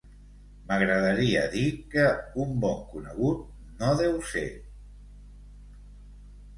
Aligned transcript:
M'agradaria 0.69 1.43
dir 1.57 1.65
que 1.91 2.07
un 2.45 2.57
bon 2.65 2.81
conegut 2.97 3.47
no 3.85 3.95
deu 4.03 4.19
ser…. 4.35 4.49